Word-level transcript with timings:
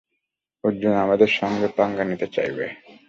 অর্জুন 0.63 0.93
আমাদের 1.05 1.29
সাথে 1.29 1.67
পাঙ্গা 1.77 2.03
নিতে 2.03 2.27
চাইবে। 2.27 2.65